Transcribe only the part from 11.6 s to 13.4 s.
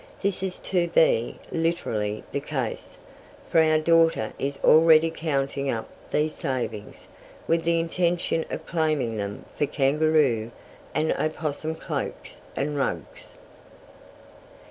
cloaks and rugs.